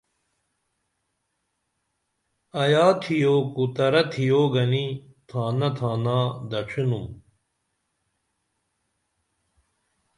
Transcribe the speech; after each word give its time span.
ایا 2.63 2.85
تِھیو 3.01 3.35
کو 3.53 3.63
ترا 3.75 4.01
تِھیو 4.11 4.41
گنی 4.53 4.85
تھانہ 5.27 5.69
تھانا 5.77 6.17
دڇھینُم 6.49 7.05